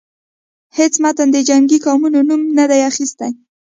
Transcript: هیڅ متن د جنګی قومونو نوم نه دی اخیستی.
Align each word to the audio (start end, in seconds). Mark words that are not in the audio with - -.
هیڅ 0.77 0.93
متن 1.03 1.27
د 1.33 1.37
جنګی 1.49 1.77
قومونو 1.85 2.19
نوم 2.27 2.41
نه 2.57 2.65
دی 2.69 2.79
اخیستی. 2.89 3.31